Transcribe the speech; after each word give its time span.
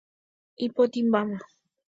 Ipotĩmbáma. 0.65 1.37